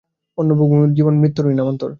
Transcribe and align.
অন্য 0.37 0.51
ভোগভূমির 0.59 0.91
জীবন 0.93 1.13
মৃত্যুরই 1.17 1.55
নামান্তর। 1.55 1.89